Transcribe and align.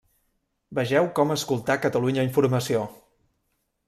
Vegeu 0.77 1.09
Com 1.19 1.33
escoltar 1.35 1.75
Catalunya 1.83 2.23
Informació. 2.29 2.81